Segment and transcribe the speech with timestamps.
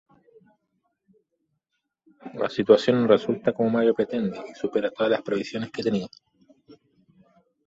[2.33, 6.07] La situación no resulta como Mario pretende y supera todas las previsiones que tenía.